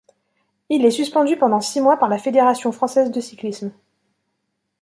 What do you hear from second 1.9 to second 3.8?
par la Fédération française de cyclisme.